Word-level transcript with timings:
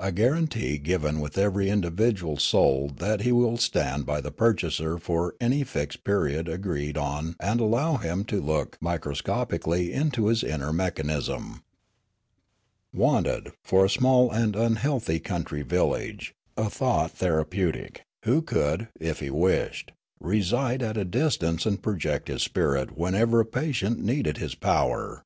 A 0.00 0.10
guarantee 0.10 0.78
given 0.78 1.20
with 1.20 1.38
every 1.38 1.70
individual 1.70 2.36
sold 2.38 2.98
that 2.98 3.20
he 3.20 3.30
will 3.30 3.56
stand 3.56 4.04
by 4.04 4.20
the 4.20 4.32
purchaser 4.32 4.98
for 4.98 5.36
any 5.40 5.62
fixed 5.62 6.02
period 6.02 6.48
agreed 6.48 6.98
on 6.98 7.36
and 7.38 7.60
allow 7.60 7.96
him 7.96 8.24
to 8.24 8.40
look 8.40 8.76
microscopically 8.80 9.92
into 9.92 10.26
his 10.26 10.42
inner 10.42 10.72
mechanism.'' 10.72 11.62
Wanted, 12.92 13.52
for 13.62 13.84
a 13.84 13.88
small 13.88 14.28
and 14.32 14.56
unhealthy 14.56 15.20
country 15.20 15.62
village, 15.62 16.34
a 16.56 16.68
thought 16.68 17.12
therapeutic, 17.12 18.02
who 18.24 18.42
could, 18.42 18.88
if 18.98 19.20
he 19.20 19.30
wished, 19.30 19.92
reside 20.18 20.82
at 20.82 20.96
a 20.96 21.04
distance 21.04 21.64
and 21.64 21.80
project 21.80 22.26
his 22.26 22.42
spirit 22.42 22.98
whenever 22.98 23.38
a 23.38 23.46
patient 23.46 24.00
needed 24.00 24.38
his 24.38 24.56
power. 24.56 25.22